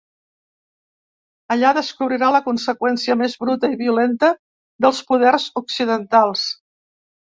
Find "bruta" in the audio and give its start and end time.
3.43-3.71